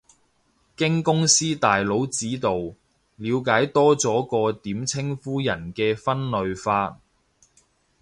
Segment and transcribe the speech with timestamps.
[0.75, 2.73] 經公司大佬指導，
[3.17, 6.99] 了解多咗個點稱呼人嘅分類法